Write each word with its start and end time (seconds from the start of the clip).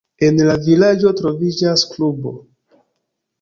En 0.27 0.39
la 0.45 0.53
vilaĝo 0.67 1.11
troviĝas 1.19 1.85
klubo. 1.93 2.33